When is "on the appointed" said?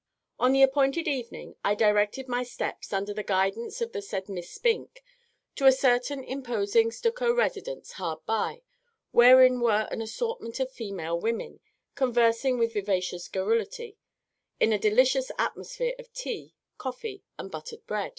0.39-1.07